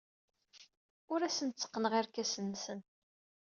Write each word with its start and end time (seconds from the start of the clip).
Ur 1.13 1.19
asen-tteqqneɣ 1.21 1.93
irkasen-nsen. 1.99 2.79